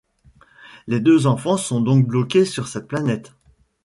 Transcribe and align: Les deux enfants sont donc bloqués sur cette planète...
Les 0.87 0.99
deux 0.99 1.27
enfants 1.27 1.57
sont 1.57 1.79
donc 1.79 2.07
bloqués 2.07 2.43
sur 2.43 2.67
cette 2.67 2.87
planète... 2.87 3.33